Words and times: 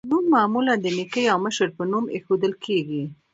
نوم 0.09 0.25
معمولا 0.33 0.73
د 0.79 0.85
نیکه 0.97 1.21
یا 1.29 1.35
مشر 1.45 1.67
په 1.77 1.83
نوم 1.91 2.05
ایښودل 2.13 2.53
کیږي. 2.65 3.03